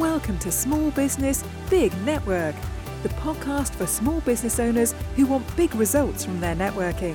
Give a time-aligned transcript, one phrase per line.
[0.00, 2.54] Welcome to Small Business Big Network,
[3.02, 7.14] the podcast for small business owners who want big results from their networking.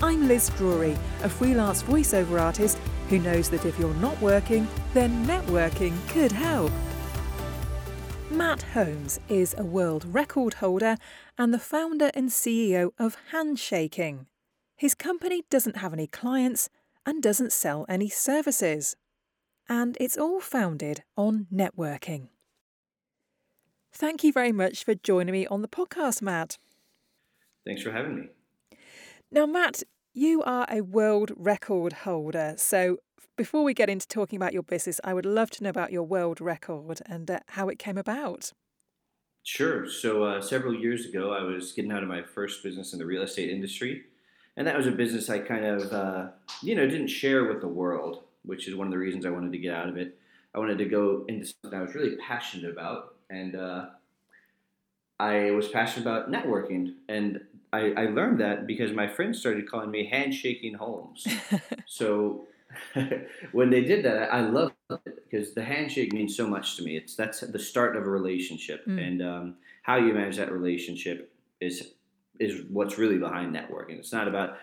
[0.00, 5.26] I'm Liz Drury, a freelance voiceover artist who knows that if you're not working, then
[5.26, 6.70] networking could help.
[8.30, 10.96] Matt Holmes is a world record holder
[11.36, 14.26] and the founder and CEO of Handshaking.
[14.76, 16.68] His company doesn't have any clients
[17.04, 18.94] and doesn't sell any services.
[19.68, 22.28] And it's all founded on networking.
[23.92, 26.58] Thank you very much for joining me on the podcast, Matt.
[27.64, 28.78] Thanks for having me.
[29.30, 29.82] Now, Matt,
[30.12, 32.54] you are a world record holder.
[32.56, 32.98] So,
[33.36, 36.04] before we get into talking about your business, I would love to know about your
[36.04, 38.52] world record and uh, how it came about.
[39.42, 39.88] Sure.
[39.88, 43.06] So, uh, several years ago, I was getting out of my first business in the
[43.06, 44.04] real estate industry.
[44.56, 46.26] And that was a business I kind of, uh,
[46.62, 49.52] you know, didn't share with the world, which is one of the reasons I wanted
[49.52, 50.18] to get out of it.
[50.54, 53.16] I wanted to go into something I was really passionate about.
[53.30, 53.86] And uh,
[55.18, 56.94] I was passionate about networking.
[57.08, 57.40] And
[57.72, 61.26] I, I learned that because my friends started calling me Handshaking Holmes.
[61.86, 62.46] so
[63.52, 66.96] when they did that, I loved it because the handshake means so much to me.
[66.96, 69.00] It's that's the start of a relationship, mm.
[69.00, 71.94] and um, how you manage that relationship is
[72.40, 73.98] is what's really behind networking.
[73.98, 74.58] It's not about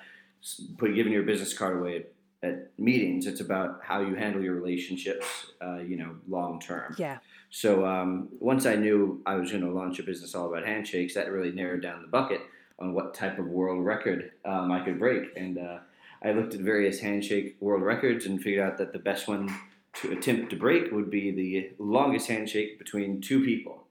[0.78, 2.06] put, giving your business card away
[2.44, 3.28] at, meetings.
[3.28, 5.26] It's about how you handle your relationships,
[5.62, 6.96] uh, you know, long term.
[6.98, 7.20] Yeah.
[7.50, 11.14] So um, once I knew I was going to launch a business all about handshakes,
[11.14, 12.42] that really narrowed down the bucket
[12.80, 15.32] on what type of world record um, I could break.
[15.36, 15.80] And uh,
[16.24, 19.54] I looked at various handshake world records and figured out that the best one
[19.94, 23.84] to attempt to break would be the longest handshake between two people.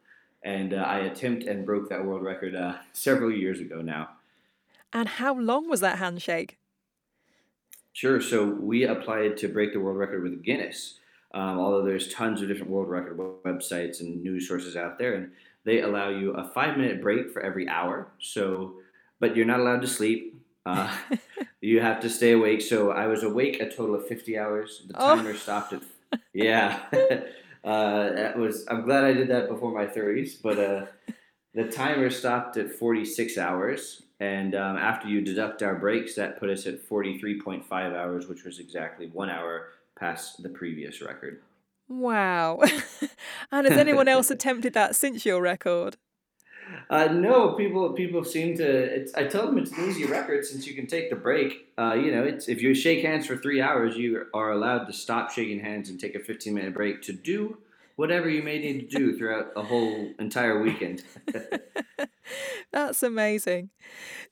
[0.42, 4.10] And uh, I attempt and broke that world record uh, several years ago now.
[4.92, 6.56] And how long was that handshake?
[7.92, 8.20] Sure.
[8.20, 10.98] So we applied to break the world record with Guinness.
[11.32, 15.30] Um, although there's tons of different world record websites and news sources out there, and
[15.64, 18.08] they allow you a five minute break for every hour.
[18.18, 18.74] So,
[19.20, 20.42] but you're not allowed to sleep.
[20.66, 20.92] Uh,
[21.60, 22.62] you have to stay awake.
[22.62, 24.82] So I was awake a total of 50 hours.
[24.88, 25.16] The oh.
[25.16, 25.34] timer oh.
[25.34, 25.82] stopped at,
[26.32, 26.80] yeah.
[27.64, 30.86] uh, that was, I'm glad I did that before my 30s, but uh,
[31.54, 34.02] the timer stopped at 46 hours.
[34.20, 38.58] And um, after you deduct our breaks, that put us at 43.5 hours, which was
[38.58, 41.40] exactly one hour past the previous record.
[41.88, 42.60] Wow.
[43.52, 45.96] and has anyone else attempted that since your record?
[46.88, 49.08] Uh, no, people people seem to.
[49.16, 51.68] I tell them it's an easy record since you can take the break.
[51.76, 54.92] Uh, you know, it's if you shake hands for three hours, you are allowed to
[54.92, 57.58] stop shaking hands and take a 15 minute break to do
[58.00, 61.04] whatever you may need to do throughout a whole entire weekend.
[62.72, 63.68] That's amazing.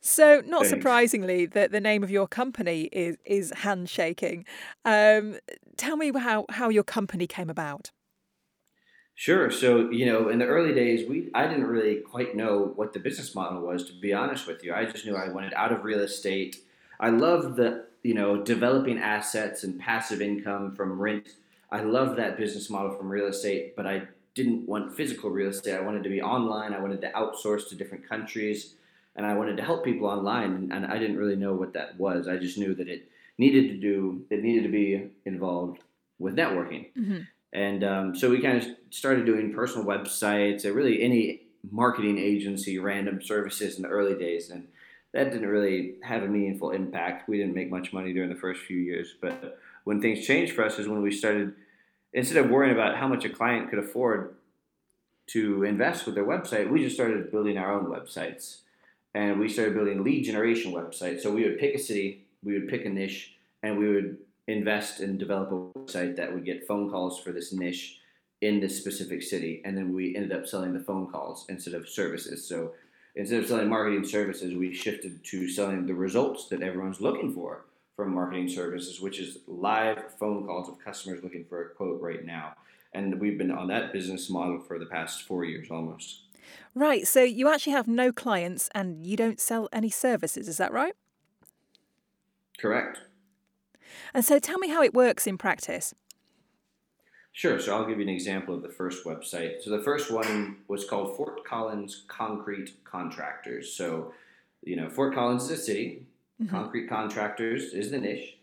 [0.01, 0.71] So, not Thanks.
[0.71, 4.47] surprisingly, that the name of your company is is Handshaking.
[4.87, 5.37] Um,
[5.77, 7.91] tell me how how your company came about.
[9.15, 9.51] Sure.
[9.51, 13.01] So, you know, in the early days, we I didn't really quite know what the
[13.01, 14.73] business model was to be honest with you.
[14.73, 16.57] I just knew I wanted out of real estate.
[17.01, 21.35] I love the, you know, developing assets and passive income from rent.
[21.71, 24.03] I love that business model from real estate, but I
[24.35, 25.75] didn't want physical real estate.
[25.75, 26.73] I wanted to be online.
[26.73, 28.75] I wanted to outsource to different countries
[29.17, 32.29] and I wanted to help people online and I didn't really know what that was.
[32.29, 35.81] I just knew that it needed to do it needed to be involved
[36.19, 36.93] with networking.
[36.97, 37.19] Mm-hmm.
[37.53, 42.79] And um, so we kind of started doing personal websites, or really any marketing agency,
[42.79, 44.51] random services in the early days.
[44.51, 44.69] And
[45.13, 47.29] that didn't really have a meaningful impact.
[47.29, 49.15] We didn't make much money during the first few years.
[49.21, 51.55] But when things changed for us is when we started,
[52.13, 54.35] instead of worrying about how much a client could afford
[55.29, 58.59] to invest with their website, we just started building our own websites.
[59.15, 61.23] And we started building lead generation websites.
[61.23, 63.33] So we would pick a city, we would pick a niche,
[63.63, 67.55] and we would invest and develop a website that would get phone calls for this
[67.55, 67.99] niche
[68.43, 69.63] in this specific city.
[69.65, 72.47] And then we ended up selling the phone calls instead of services.
[72.47, 72.73] So
[73.17, 77.65] instead of selling marketing services, we shifted to selling the results that everyone's looking for
[77.99, 82.25] from marketing services, which is live phone calls of customers looking for a quote right
[82.25, 82.55] now.
[82.95, 86.21] And we've been on that business model for the past four years almost.
[86.77, 87.09] Right.
[87.09, 90.95] So you actually have no clients and you don't sell any services, is that right?
[92.57, 93.01] Correct.
[94.15, 95.93] And so tell me how it works in practice.
[97.33, 97.59] Sure.
[97.59, 99.61] So I'll give you an example of the first website.
[99.63, 103.73] So the first one was called Fort Collins Concrete Contractors.
[103.73, 104.15] So,
[104.63, 106.07] you know, Fort Collins is a city,
[106.41, 106.55] mm-hmm.
[106.55, 108.37] concrete contractors is the niche.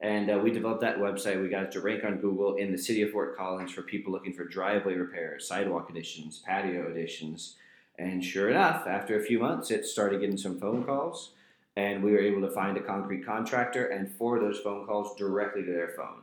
[0.00, 1.40] And uh, we developed that website.
[1.40, 4.12] We got it to rank on Google in the city of Fort Collins for people
[4.12, 7.54] looking for driveway repairs, sidewalk additions, patio additions.
[7.98, 11.32] And sure enough, after a few months, it started getting some phone calls
[11.76, 15.62] and we were able to find a concrete contractor and forward those phone calls directly
[15.62, 16.22] to their phone.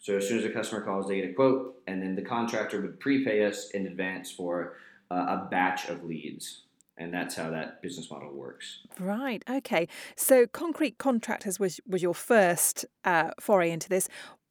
[0.00, 2.80] So as soon as a customer calls, they get a quote, and then the contractor
[2.80, 4.76] would prepay us in advance for
[5.10, 6.62] uh, a batch of leads.
[6.98, 8.80] And that's how that business model works.
[8.98, 9.44] Right.
[9.48, 9.86] Okay.
[10.16, 14.08] So concrete contractors was was your first uh, foray into this.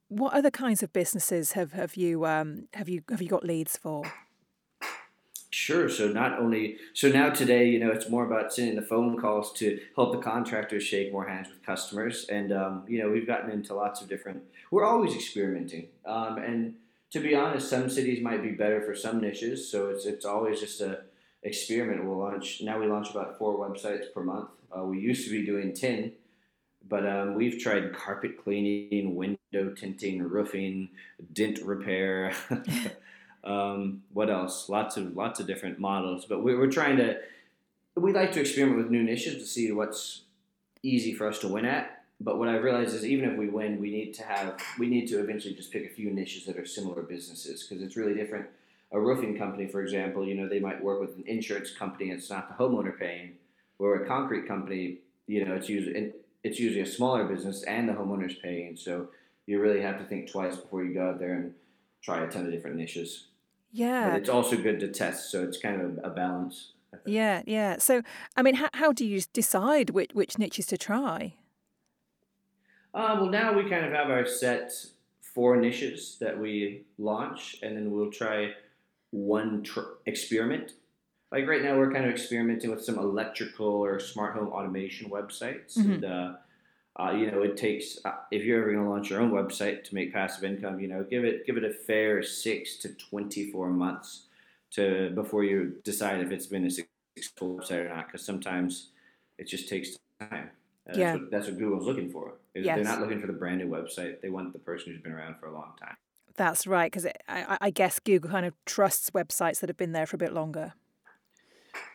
[0.07, 3.75] What other kinds of businesses have have you um, have you have you got leads
[3.75, 4.03] for?
[5.49, 5.89] Sure.
[5.89, 9.51] So not only so now today, you know, it's more about sending the phone calls
[9.53, 13.49] to help the contractors shake more hands with customers, and um, you know, we've gotten
[13.51, 14.43] into lots of different.
[14.71, 16.75] We're always experimenting, um, and
[17.11, 19.71] to be honest, some cities might be better for some niches.
[19.71, 21.01] So it's it's always just a
[21.47, 22.05] experiment.
[22.05, 22.79] We'll launch now.
[22.79, 24.49] We launch about four websites per month.
[24.75, 26.11] Uh, we used to be doing ten,
[26.87, 30.89] but um, we've tried carpet cleaning, window tinting, roofing,
[31.33, 32.33] dent repair.
[33.43, 34.67] Um, what else?
[34.67, 37.17] Lots of lots of different models, but we, we're trying to.
[37.95, 40.23] We like to experiment with new niches to see what's
[40.83, 42.03] easy for us to win at.
[42.19, 45.07] But what I've realized is even if we win, we need to have we need
[45.07, 48.47] to eventually just pick a few niches that are similar businesses because it's really different.
[48.91, 52.09] A roofing company, for example, you know, they might work with an insurance company.
[52.09, 53.33] It's not the homeowner paying.
[53.77, 56.13] Where a concrete company, you know, it's usually
[56.43, 58.75] it's usually a smaller business and the homeowner's paying.
[58.77, 59.09] So
[59.45, 61.53] you really have to think twice before you go out there and
[62.01, 63.27] try a ton of different niches.
[63.71, 64.09] Yeah.
[64.09, 66.71] But it's also good to test, so it's kind of a balance.
[67.05, 67.77] Yeah, yeah.
[67.77, 68.01] So,
[68.35, 71.35] I mean, how, how do you decide which, which niches to try?
[72.93, 74.71] Uh, well, now we kind of have our set
[75.21, 78.53] four niches that we launch, and then we'll try
[79.11, 80.73] one tr- experiment.
[81.31, 85.77] Like right now, we're kind of experimenting with some electrical or smart home automation websites,
[85.77, 85.91] mm-hmm.
[85.91, 86.33] and uh,
[86.99, 89.83] uh, you know, it takes uh, if you're ever going to launch your own website
[89.83, 93.51] to make passive income, you know, give it give it a fair six to twenty
[93.51, 94.27] four months
[94.71, 98.07] to before you decide if it's been a successful website or not.
[98.07, 98.89] Because sometimes
[99.37, 100.49] it just takes time.
[100.89, 101.11] Uh, yeah.
[101.11, 102.35] That's what, that's what Google's looking for.
[102.55, 102.75] Yes.
[102.75, 104.21] They're not looking for the brand new website.
[104.21, 105.97] They want the person who's been around for a long time.
[106.35, 106.91] That's right.
[106.91, 110.19] Because I, I guess Google kind of trusts websites that have been there for a
[110.19, 110.73] bit longer.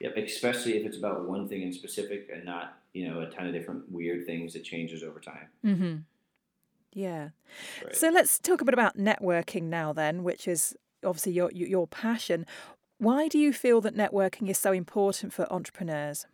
[0.00, 3.46] Yep, especially if it's about one thing in specific and not you know a ton
[3.46, 5.48] of different weird things that changes over time.
[5.64, 5.96] Mm-hmm.
[6.92, 7.30] Yeah.
[7.84, 7.96] Right.
[7.96, 12.46] So let's talk a bit about networking now, then, which is obviously your your passion.
[12.98, 16.26] Why do you feel that networking is so important for entrepreneurs?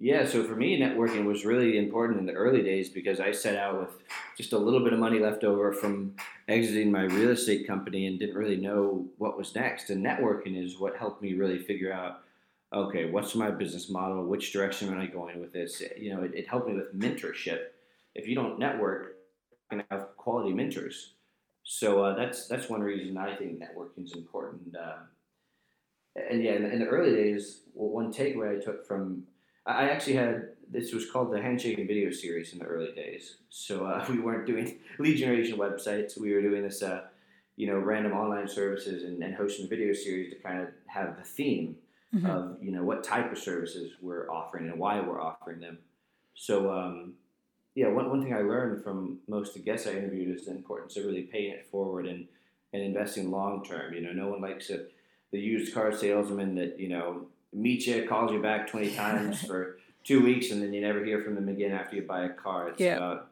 [0.00, 3.56] Yeah, so for me, networking was really important in the early days because I set
[3.56, 3.90] out with
[4.36, 6.14] just a little bit of money left over from
[6.46, 9.90] exiting my real estate company and didn't really know what was next.
[9.90, 12.20] And networking is what helped me really figure out
[12.72, 14.24] okay, what's my business model?
[14.26, 15.82] Which direction am I going with this?
[15.96, 17.60] You know, it, it helped me with mentorship.
[18.14, 19.16] If you don't network,
[19.50, 21.14] you're going to have quality mentors.
[21.64, 24.76] So uh, that's that's one reason I think networking is important.
[24.76, 24.96] Uh,
[26.30, 29.24] and yeah, in, in, the early days, well, one takeaway I took from
[29.68, 33.36] I actually had this was called the Handshaking Video Series in the early days.
[33.50, 36.18] So uh, we weren't doing lead generation websites.
[36.18, 37.02] We were doing this, uh,
[37.56, 41.16] you know, random online services and, and hosting a video series to kind of have
[41.16, 41.76] the theme
[42.14, 42.26] mm-hmm.
[42.26, 45.78] of you know what type of services we're offering and why we're offering them.
[46.34, 47.14] So um,
[47.74, 50.52] yeah, one, one thing I learned from most of the guests I interviewed is the
[50.52, 52.26] importance of really paying it forward and
[52.72, 53.94] and investing long term.
[53.94, 54.86] You know, no one likes a,
[55.30, 59.78] the used car salesman that you know meets you, calls you back twenty times for
[60.04, 62.68] two weeks, and then you never hear from them again after you buy a car.
[62.68, 62.96] It's yeah.
[62.96, 63.28] about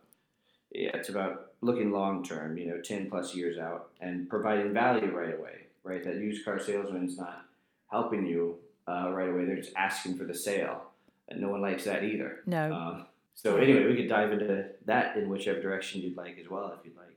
[0.73, 2.59] yeah, it's about looking long term.
[2.59, 5.67] You know, ten plus years out and providing value right away.
[5.83, 7.45] Right, that used car salesman is not
[7.89, 8.57] helping you
[8.89, 9.45] uh, right away.
[9.45, 10.91] They're just asking for the sale,
[11.29, 12.41] and no one likes that either.
[12.45, 12.73] No.
[12.73, 16.75] Um, so anyway, we could dive into that in whichever direction you'd like as well,
[16.79, 17.16] if you'd like.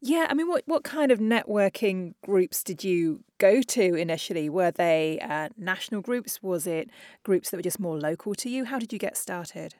[0.00, 4.48] Yeah, I mean, what what kind of networking groups did you go to initially?
[4.48, 6.42] Were they uh, national groups?
[6.42, 6.90] Was it
[7.22, 8.64] groups that were just more local to you?
[8.64, 9.74] How did you get started?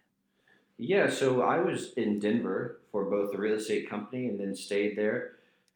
[0.78, 4.97] Yeah, so I was in Denver for both the real estate company, and then stayed
[4.97, 5.32] there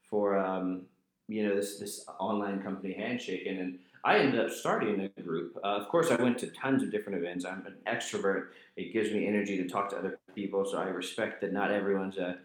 [0.09, 0.83] for um,
[1.29, 5.59] you know this this online company Handshaking, and I ended up starting a group.
[5.65, 7.47] Uh, of course, I went to tons of different events.
[7.47, 8.49] I'm an extrovert.
[8.77, 10.67] It gives me energy to talk to other people.
[10.67, 12.39] So I respect that not everyone's a,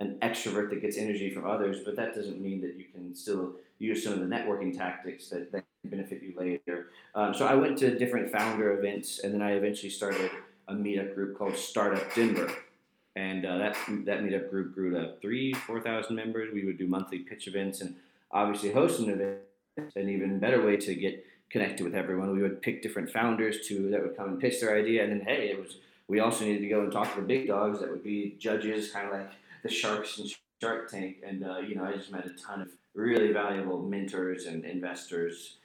[0.00, 3.54] an extrovert that gets energy from others, but that doesn't mean that you can still
[3.78, 6.88] use some of the networking tactics that, that benefit you later.
[7.14, 10.30] Um, so I went to different founder events, and then I eventually started
[10.68, 12.52] a meetup group called Startup Denver.
[13.16, 16.52] And uh, that that meetup group grew to three, four thousand members.
[16.52, 17.94] We would do monthly pitch events and
[18.32, 19.38] obviously host an event
[19.96, 22.32] an even better way to get connected with everyone.
[22.32, 25.20] We would pick different founders to that would come and pitch their idea, and then
[25.20, 25.76] hey, it was
[26.08, 28.90] we also needed to go and talk to the big dogs that would be judges,
[28.90, 29.30] kind of like
[29.64, 30.30] the sharks and
[30.62, 31.16] Shark Tank.
[31.26, 35.56] And uh, you know, I just met a ton of really valuable mentors and investors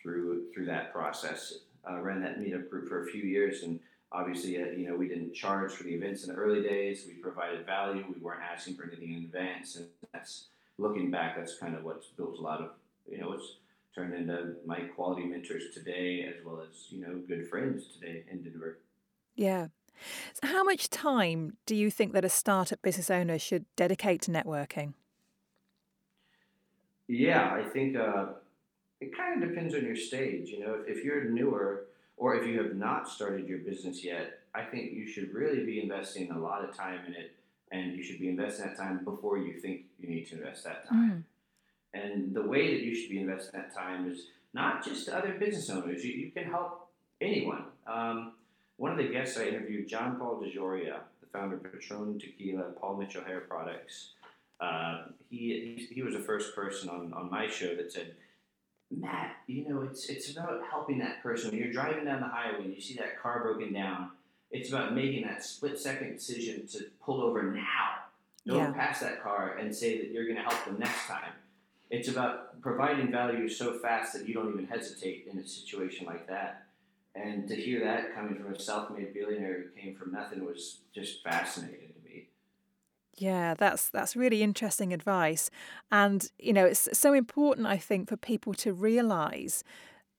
[0.00, 1.58] through through that process.
[1.88, 3.78] Uh, ran that meetup group for a few years, and
[4.10, 7.04] obviously, uh, you know, we didn't charge for the events in the early days.
[7.06, 8.04] We provided value.
[8.12, 10.46] We weren't asking for anything in advance, and that's
[10.78, 11.36] looking back.
[11.36, 12.70] That's kind of what's built a lot of,
[13.08, 13.58] you know, what's
[13.94, 18.42] turned into my quality mentors today, as well as you know, good friends today in
[18.42, 18.78] Denver.
[19.36, 19.68] Yeah.
[20.34, 24.30] So how much time do you think that a startup business owner should dedicate to
[24.30, 24.94] networking?
[27.08, 28.26] Yeah, I think uh,
[29.00, 30.48] it kind of depends on your stage.
[30.50, 31.86] You know, if, if you're newer
[32.16, 35.82] or if you have not started your business yet, I think you should really be
[35.82, 37.32] investing a lot of time in it,
[37.70, 40.88] and you should be investing that time before you think you need to invest that
[40.88, 41.24] time.
[41.94, 42.00] Mm.
[42.00, 45.68] And the way that you should be investing that time is not just other business
[45.70, 46.04] owners.
[46.04, 46.88] You, you can help
[47.20, 47.64] anyone.
[47.86, 48.32] Um,
[48.76, 52.76] one of the guests I interviewed, John Paul DeJoria, the founder of Patron Tequila, and
[52.76, 54.10] Paul Mitchell Hair Products,
[54.60, 58.14] uh, he, he, he was the first person on, on my show that said,
[58.90, 61.50] Matt, you know, it's it's about helping that person.
[61.50, 64.10] When you're driving down the highway and you see that car broken down,
[64.52, 68.04] it's about making that split second decision to pull over now.
[68.46, 68.72] Don't yeah.
[68.72, 71.32] pass that car and say that you're going to help them next time.
[71.90, 76.28] It's about providing value so fast that you don't even hesitate in a situation like
[76.28, 76.65] that.
[77.16, 81.22] And to hear that coming from a self-made billionaire who came from nothing was just
[81.24, 81.92] fascinating.
[81.94, 82.28] To me.
[83.16, 85.50] Yeah, that's that's really interesting advice.
[85.90, 89.64] And you know, it's so important I think for people to realize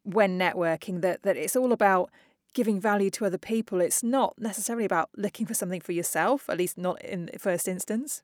[0.03, 2.11] when networking that that it's all about
[2.53, 3.81] giving value to other people.
[3.81, 7.67] It's not necessarily about looking for something for yourself, at least not in the first
[7.67, 8.23] instance.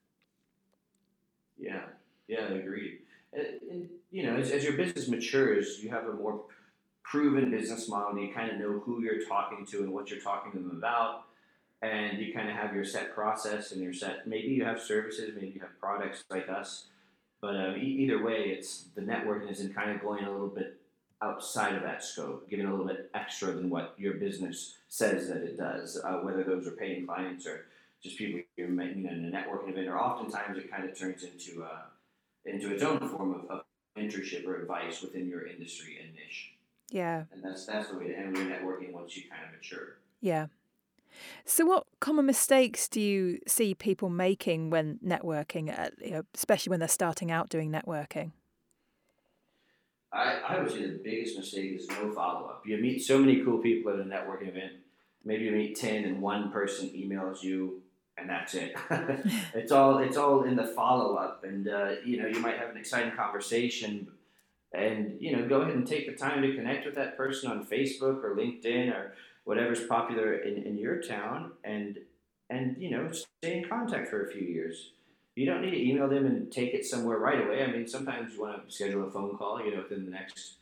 [1.58, 1.80] Yeah,
[2.28, 3.00] yeah, I agree.
[3.34, 6.44] And, and, you know, as, as your business matures, you have a more
[7.04, 10.52] proven business model, you kind of know who you're talking to and what you're talking
[10.52, 11.26] to them about
[11.84, 15.32] and you kind of have your set process and your set maybe you have services
[15.36, 16.86] maybe you have products like us
[17.42, 20.48] but uh, e- either way it's the networking is in kind of going a little
[20.48, 20.80] bit
[21.22, 25.44] outside of that scope giving a little bit extra than what your business says that
[25.44, 27.66] it does uh, whether those are paying clients or
[28.02, 31.64] just people you're meeting in a networking event or oftentimes it kind of turns into
[31.64, 31.82] uh,
[32.46, 33.64] into its own form of, of
[33.98, 36.54] mentorship or advice within your industry and niche
[36.90, 39.98] yeah and that's that's the way to handle your networking once you kind of mature
[40.22, 40.48] yeah
[41.46, 45.68] so, what common mistakes do you see people making when networking,
[46.02, 48.32] you know, especially when they're starting out doing networking?
[50.12, 52.64] I, I would say the biggest mistake is no follow up.
[52.66, 54.74] You meet so many cool people at a networking event.
[55.26, 57.82] Maybe you meet ten, and one person emails you,
[58.18, 58.76] and that's it.
[59.54, 62.70] it's all it's all in the follow up, and uh, you know you might have
[62.70, 64.08] an exciting conversation,
[64.74, 67.66] and you know go ahead and take the time to connect with that person on
[67.66, 69.14] Facebook or LinkedIn or
[69.44, 72.00] whatever's popular in, in your town and
[72.50, 74.92] and you know stay in contact for a few years.
[75.36, 77.64] You don't need to email them and take it somewhere right away.
[77.64, 80.56] I mean sometimes you want to schedule a phone call you know within the next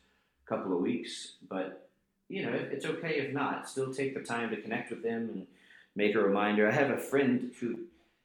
[0.46, 1.88] couple of weeks but
[2.28, 3.70] you know it's okay if not.
[3.70, 5.48] Still take the time to connect with them and
[5.96, 6.68] make a reminder.
[6.68, 7.80] I have a friend who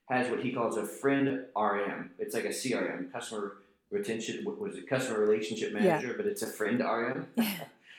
[0.08, 3.56] has what he calls a friend rm it's like a crm customer
[3.90, 6.12] retention was it customer relationship manager yeah.
[6.16, 7.26] but it's a friend rm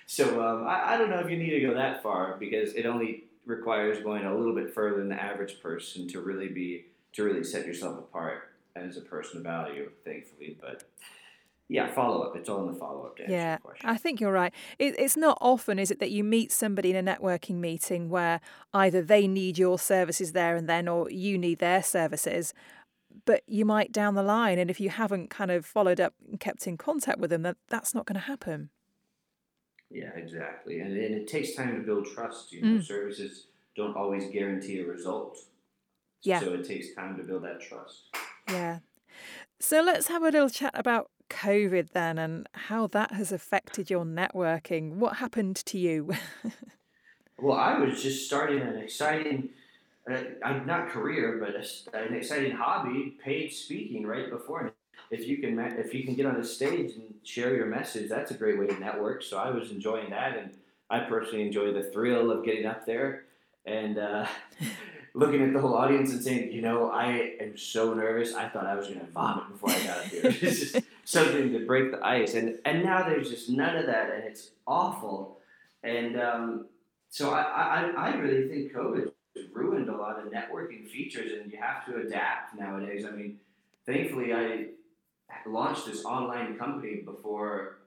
[0.08, 2.86] So um, I, I don't know if you need to go that far because it
[2.86, 7.24] only requires going a little bit further than the average person to really be to
[7.24, 9.92] really set yourself apart as a person of value.
[10.06, 10.84] Thankfully, but
[11.68, 12.38] yeah, follow up.
[12.38, 13.20] It's all in the follow up.
[13.28, 14.54] Yeah, I think you're right.
[14.80, 18.40] It, it's not often, is it, that you meet somebody in a networking meeting where
[18.74, 22.54] either they need your services there and then, or you need their services.
[23.26, 26.40] But you might down the line, and if you haven't kind of followed up and
[26.40, 28.70] kept in contact with them, that that's not going to happen.
[29.90, 30.80] Yeah, exactly.
[30.80, 32.52] And, and it takes time to build trust.
[32.52, 32.84] You know, mm.
[32.84, 35.38] services don't always guarantee a result.
[36.24, 36.40] Yeah.
[36.40, 38.04] So it takes time to build that trust.
[38.50, 38.80] Yeah.
[39.60, 44.06] So let's have a little chat about COVID then and how that has affected your
[44.06, 44.96] networking.
[44.96, 46.12] What happened to you?
[47.40, 49.50] well, I was just starting an exciting,
[50.10, 54.74] uh, not career, but a, an exciting hobby, paid speaking right before
[55.10, 58.32] if you can if you can get on a stage and share your message, that's
[58.32, 59.24] a great way to network.
[59.24, 60.52] So I was enjoying that, and
[60.90, 63.24] I personally enjoy the thrill of getting up there
[63.66, 64.26] and uh,
[65.14, 68.34] looking at the whole audience and saying, you know, I am so nervous.
[68.34, 70.22] I thought I was going to vomit before I got up here.
[70.24, 74.12] it's just something to break the ice, and and now there's just none of that,
[74.12, 75.40] and it's awful.
[75.84, 76.66] And um,
[77.10, 79.12] so I, I I really think COVID
[79.54, 83.06] ruined a lot of networking features, and you have to adapt nowadays.
[83.06, 83.40] I mean,
[83.86, 84.68] thankfully I
[85.46, 87.78] launched this online company before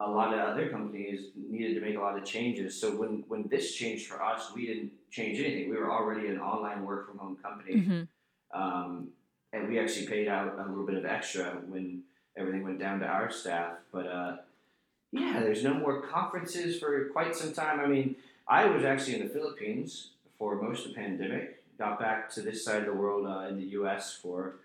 [0.00, 2.78] a lot of other companies needed to make a lot of changes.
[2.78, 5.70] So when when this changed for us, we didn't change anything.
[5.70, 8.60] We were already an online work from home company, mm-hmm.
[8.60, 9.08] um,
[9.52, 12.02] and we actually paid out a little bit of extra when
[12.36, 13.74] everything went down to our staff.
[13.92, 14.36] But uh,
[15.12, 17.78] yeah, there's no more conferences for quite some time.
[17.78, 18.16] I mean,
[18.48, 20.10] I was actually in the Philippines
[20.44, 21.62] for most of the pandemic.
[21.78, 24.14] Got back to this side of the world uh, in the U.S.
[24.20, 24.56] for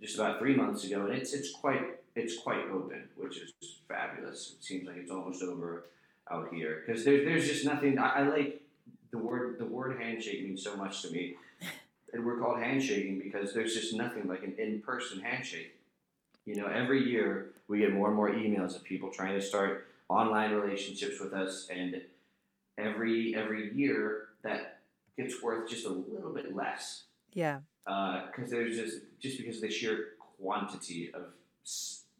[0.00, 1.82] just about three months ago, and it's it's quite
[2.14, 3.52] it's quite open, which is
[3.88, 4.54] fabulous.
[4.56, 5.86] It seems like it's almost over
[6.30, 7.98] out here because there's there's just nothing.
[7.98, 8.62] I, I like
[9.10, 11.34] the word the word handshake means so much to me,
[12.12, 15.74] and we're called handshaking because there's just nothing like an in person handshake.
[16.44, 19.88] You know, every year we get more and more emails of people trying to start
[20.08, 22.00] online relationships with us, and
[22.78, 24.75] every every year that
[25.16, 27.04] gets worth just a little bit less.
[27.32, 27.60] Yeah.
[27.84, 31.32] Because uh, there's just just because of the sheer quantity of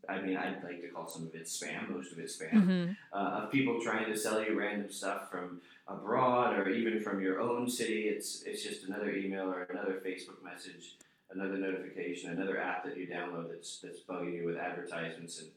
[0.08, 2.92] I mean, I'd like to call some of it spam, most of it spam, mm-hmm.
[3.12, 7.40] uh, of people trying to sell you random stuff from abroad or even from your
[7.40, 8.02] own city.
[8.02, 10.96] It's it's just another email or another Facebook message,
[11.30, 15.50] another notification, another app that you download that's that's bugging you with advertisements and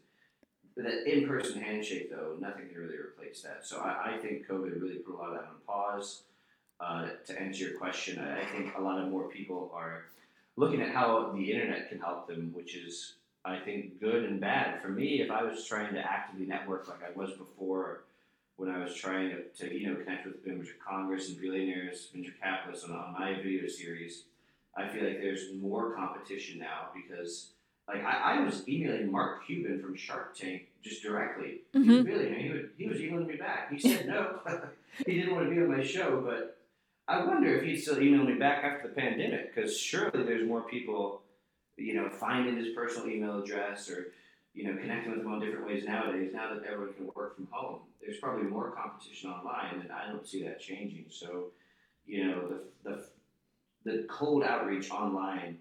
[0.77, 3.65] that in-person handshake though nothing can really replace that.
[3.65, 6.23] So I, I think COVID really put a lot of that on pause.
[6.79, 10.05] Uh, to answer your question, I, think a lot of more people are
[10.55, 14.81] looking at how the internet can help them, which is I think good and bad.
[14.81, 18.03] For me, if I was trying to actively network like I was before,
[18.55, 22.07] when I was trying to, to you know connect with members of Congress and billionaires,
[22.13, 24.23] venture capitalists on, on my video series,
[24.75, 27.47] I feel like there's more competition now because
[27.89, 31.61] like I, I was emailing Mark Cuban from Shark Tank just directly.
[31.73, 31.83] Mm-hmm.
[31.83, 32.39] He was a billionaire.
[32.39, 33.71] He, would, he was emailing me back.
[33.73, 34.39] He said no.
[35.05, 36.58] he didn't want to be on my show, but
[37.09, 40.61] I wonder if he'd still email me back after the pandemic because surely there's more
[40.61, 41.23] people
[41.79, 44.11] you know, finding his personal email address or,
[44.53, 47.47] you know, connecting with him on different ways nowadays, now that everyone can work from
[47.51, 51.05] home, there's probably more competition online, and I don't see that changing.
[51.09, 51.45] So,
[52.05, 53.05] you know, the,
[53.85, 55.57] the, the cold outreach online,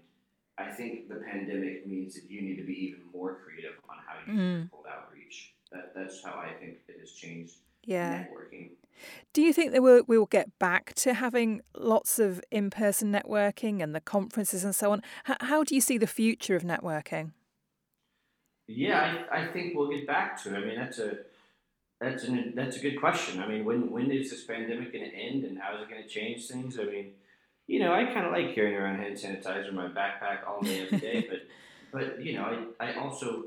[0.57, 4.15] I think the pandemic means that you need to be even more creative on how
[4.25, 4.63] you mm.
[4.63, 5.53] do cold outreach.
[5.71, 8.23] That, that's how I think it has changed yeah.
[8.23, 8.38] networking.
[9.33, 13.11] Do you think that we'll, we will get back to having lots of in person
[13.11, 15.01] networking and the conferences and so on?
[15.29, 17.31] H- how do you see the future of networking?
[18.67, 20.57] Yeah, I, I think we'll get back to it.
[20.57, 21.17] I mean, that's a
[21.99, 23.41] that's an that's a good question.
[23.41, 26.03] I mean, when when is this pandemic going to end, and how is it going
[26.03, 26.77] to change things?
[26.79, 27.13] I mean,
[27.67, 30.81] you know, I kind of like carrying around hand sanitizer in my backpack all day
[30.85, 31.39] every day, but
[31.91, 32.43] but you know,
[32.79, 33.45] I I also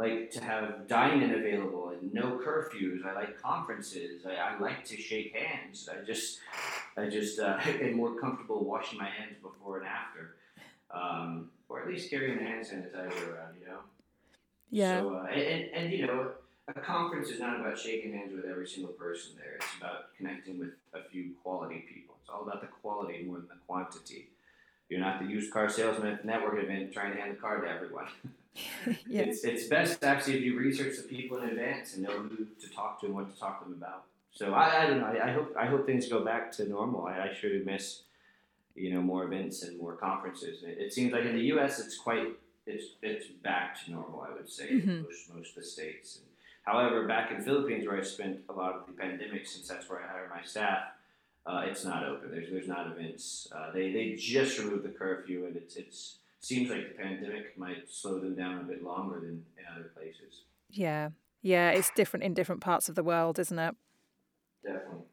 [0.00, 3.04] like to have dining available and no curfews.
[3.04, 4.24] I like conferences.
[4.26, 5.88] I, I like to shake hands.
[5.92, 6.40] I just
[6.96, 10.36] I just uh, am more comfortable washing my hands before and after,
[10.90, 13.54] um, or at least carrying a hand sanitizer around.
[13.60, 13.80] You know.
[14.70, 15.00] Yeah.
[15.00, 16.30] So uh, and, and you know
[16.66, 19.56] a conference is not about shaking hands with every single person there.
[19.56, 22.14] It's about connecting with a few quality people.
[22.22, 24.28] It's all about the quality more than the quantity.
[24.90, 27.60] You're not the used car salesman at the network event trying to hand the car
[27.60, 28.06] to everyone.
[29.06, 29.28] yes.
[29.28, 32.68] It's, it's best actually if you research the people in advance and know who to
[32.74, 34.04] talk to and what to talk to them about.
[34.32, 35.06] So I, I don't know.
[35.06, 37.06] I, I hope I hope things go back to normal.
[37.06, 38.02] I, I sure do miss
[38.74, 40.62] you know more events and more conferences.
[40.62, 41.78] It, it, seems like in the U.S.
[41.78, 42.28] it's quite
[42.66, 44.26] it's it's back to normal.
[44.28, 45.02] I would say mm-hmm.
[45.02, 46.16] most most of the states.
[46.16, 46.26] And,
[46.64, 50.00] however, back in Philippines where I spent a lot of the pandemic, since that's where
[50.02, 50.82] I hire my staff,
[51.52, 52.30] uh, it's not open.
[52.30, 53.48] There's there's not events.
[53.54, 57.88] Uh, they they just removed the curfew and it's it's seems like the pandemic might
[57.88, 60.44] slow them down a bit longer than in other places.
[60.70, 61.10] Yeah,
[61.42, 63.74] yeah, it's different in different parts of the world, isn't it?
[64.64, 65.06] Definitely.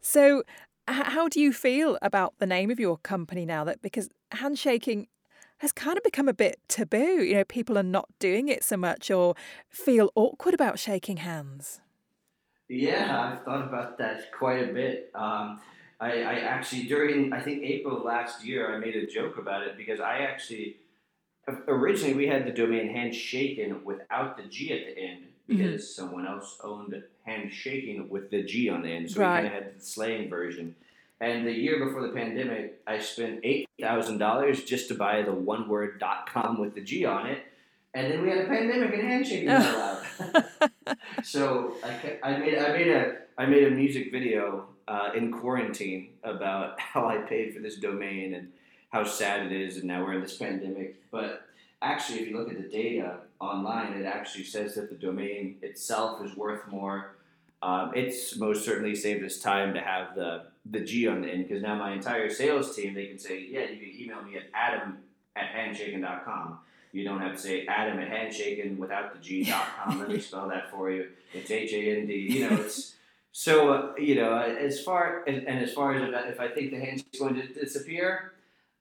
[0.00, 0.42] So,
[0.88, 3.64] how do you feel about the name of your company now?
[3.64, 5.08] That because handshaking
[5.58, 7.22] has kind of become a bit taboo.
[7.22, 9.34] You know, people are not doing it so much or
[9.68, 11.80] feel awkward about shaking hands.
[12.70, 15.10] Yeah, I've thought about that quite a bit.
[15.12, 15.60] Um,
[16.00, 19.62] I, I actually during I think April of last year I made a joke about
[19.62, 20.76] it because I actually
[21.66, 25.56] originally we had the domain handshakin without the G at the end mm-hmm.
[25.56, 26.02] because mm-hmm.
[26.02, 29.42] someone else owned handshaking with the G on the end, so right.
[29.42, 30.76] we kind of had the slang version.
[31.20, 35.32] And the year before the pandemic, I spent eight thousand dollars just to buy the
[35.32, 37.42] one word .com with the G on it,
[37.94, 40.04] and then we had a pandemic and handshaking allowed.
[41.22, 46.10] so I, I made I made a I made a music video uh, in quarantine
[46.24, 48.52] about how I paid for this domain and
[48.90, 50.96] how sad it is, and now we're in this pandemic.
[51.10, 51.46] But
[51.80, 56.24] actually, if you look at the data online, it actually says that the domain itself
[56.24, 57.16] is worth more.
[57.62, 61.48] Um, it's most certainly saved us time to have the the G on the end
[61.48, 64.44] because now my entire sales team they can say, yeah, you can email me at
[64.54, 64.98] adam
[65.36, 66.58] at handshaking.com.
[66.92, 69.98] You don't have to say Adam at handshakin without the G.com.
[69.98, 71.08] Let me spell that for you.
[71.32, 72.14] It's H A N D.
[72.14, 72.94] You know, it's
[73.32, 76.80] so, uh, you know, as far and, and as far as if I think the
[76.80, 78.32] hand's going to disappear,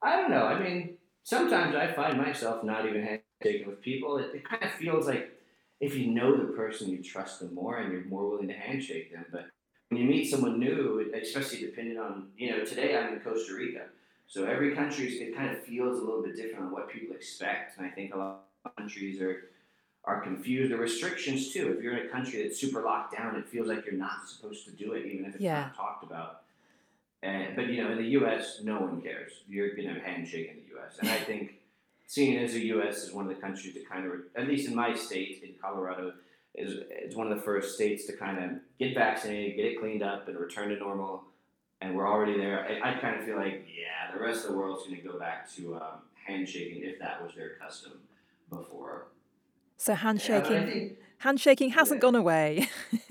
[0.02, 0.46] I don't know.
[0.46, 4.18] I mean, sometimes I find myself not even handshaking with people.
[4.18, 5.32] It, it kind of feels like
[5.80, 9.14] if you know the person, you trust them more, and you're more willing to handshake
[9.14, 9.26] them.
[9.32, 9.48] But
[9.90, 13.86] when you meet someone new, especially depending on, you know, today I'm in Costa Rica.
[14.30, 17.78] So every country, it kind of feels a little bit different on what people expect.
[17.78, 19.50] And I think a lot of countries are,
[20.06, 20.72] are confused.
[20.72, 21.74] The restrictions too.
[21.76, 24.66] If you're in a country that's super locked down, it feels like you're not supposed
[24.66, 25.62] to do it, even if it's yeah.
[25.62, 26.42] not talked about.
[27.24, 29.32] And, but you know, in the U.S., no one cares.
[29.50, 31.00] You're gonna have a handshake in the U.S.
[31.00, 31.56] And I think,
[32.06, 33.04] seeing as the U.S.
[33.04, 36.14] is one of the countries that kind of, at least in my state, in Colorado,
[36.54, 40.04] is it's one of the first states to kind of get vaccinated, get it cleaned
[40.04, 41.24] up, and return to normal.
[41.82, 42.66] And we're already there.
[42.66, 45.18] I, I kind of feel like, yeah, the rest of the world's going to go
[45.18, 47.94] back to um, handshaking if that was their custom
[48.50, 49.08] before.
[49.78, 52.02] So handshaking, yeah, think, handshaking hasn't yeah.
[52.02, 52.70] gone away.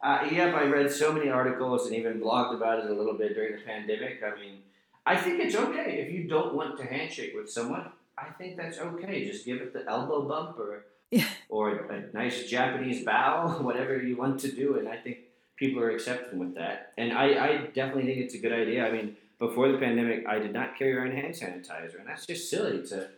[0.00, 3.34] uh, yep, I read so many articles and even blogged about it a little bit
[3.34, 4.22] during the pandemic.
[4.22, 4.58] I mean,
[5.04, 7.90] I think it's okay if you don't want to handshake with someone.
[8.16, 9.26] I think that's okay.
[9.26, 11.26] Just give it the elbow bump or yeah.
[11.48, 14.78] or a nice Japanese bow, whatever you want to do.
[14.78, 15.18] And I think
[15.58, 16.92] people are accepting with that.
[16.96, 18.86] And I, I definitely think it's a good idea.
[18.86, 22.50] I mean, before the pandemic, I did not carry around hand sanitizer, and that's just
[22.50, 23.08] silly to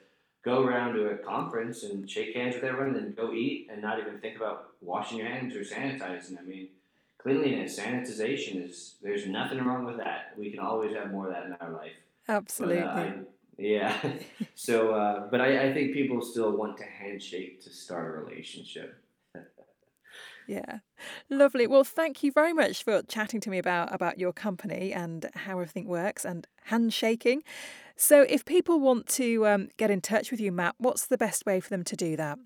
[0.45, 3.83] go around to a conference and shake hands with everyone, and then go eat and
[3.83, 6.39] not even think about washing your hands or sanitizing.
[6.39, 6.69] I mean,
[7.19, 10.33] cleanliness, sanitization is there's nothing wrong with that.
[10.39, 11.93] We can always have more of that in our life.
[12.29, 12.81] Absolutely.
[12.81, 13.15] But, uh, I,
[13.59, 13.97] yeah.
[14.55, 18.97] so, uh, but I, I think people still want to handshake to start a relationship.
[20.51, 20.79] Yeah,
[21.29, 21.69] lovely.
[21.69, 25.53] Well, thank you very much for chatting to me about about your company and how
[25.53, 27.45] everything works and handshaking.
[27.95, 31.47] So, if people want to um, get in touch with you, Matt, what's the best
[31.47, 32.39] way for them to do that?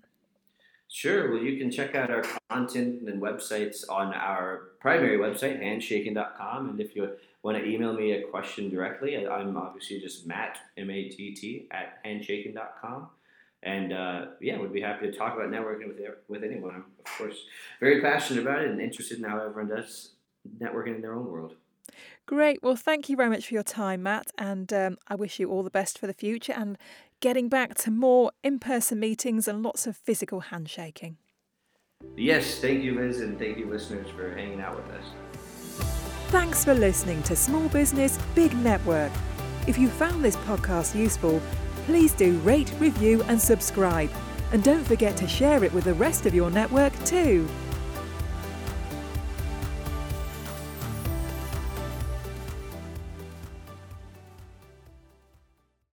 [0.87, 1.31] Sure.
[1.31, 6.69] Well, you can check out our content and websites on our primary website, handshaking.com.
[6.69, 7.09] And if you
[7.41, 11.67] want to email me a question directly, I'm obviously just Matt, M A T T,
[11.71, 13.09] at handshaking.com.
[13.65, 15.97] And uh, yeah, we'd be happy to talk about networking with,
[16.27, 16.75] with anyone.
[16.75, 17.35] I'm, of course,
[17.79, 20.11] very passionate about it and interested in how everyone does
[20.59, 21.55] networking in their own world.
[22.27, 22.61] Great.
[22.61, 24.31] Well, thank you very much for your time, Matt.
[24.37, 26.77] And um, I wish you all the best for the future and
[27.19, 31.17] getting back to more in person meetings and lots of physical handshaking.
[32.15, 35.05] Yes, thank you, Liz, and thank you, listeners, for hanging out with us.
[36.27, 39.11] Thanks for listening to Small Business Big Network.
[39.67, 41.41] If you found this podcast useful,
[41.85, 44.09] please do rate, review, and subscribe.
[44.51, 47.47] And don't forget to share it with the rest of your network too.